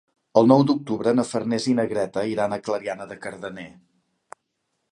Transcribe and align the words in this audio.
El 0.39 0.47
nou 0.51 0.61
d'octubre 0.69 1.13
na 1.17 1.25
Farners 1.31 1.67
i 1.73 1.75
na 1.81 1.85
Greta 1.91 2.23
iran 2.31 2.55
a 2.55 2.59
Clariana 2.69 3.07
de 3.13 3.19
Cardener. 3.27 3.69